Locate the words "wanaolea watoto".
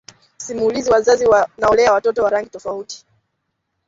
1.25-2.23